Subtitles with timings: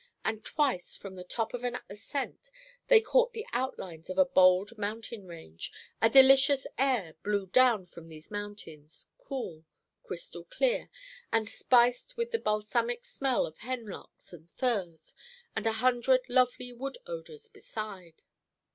[0.25, 2.49] And twice from the top of an ascent
[2.87, 5.71] they caught the outlines of a bold mountain range.
[6.01, 9.63] A delicious air blew down from these mountains, cool,
[10.01, 10.89] crystal clear,
[11.31, 15.13] and spiced with the balsamic smell of hemlocks and firs
[15.55, 18.23] and a hundred lovely wood odors beside.